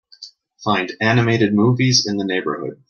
[0.63, 2.79] Find animated movies in the neighborhood.